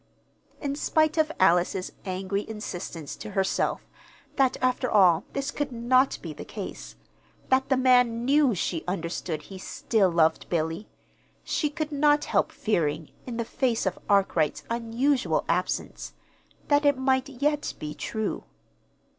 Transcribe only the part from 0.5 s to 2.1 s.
In spite of Alice's